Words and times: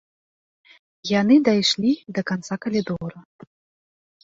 Яны 1.19 1.35
дайшлі 1.51 1.91
да 2.19 2.25
канца 2.33 2.55
калідора. 2.65 3.19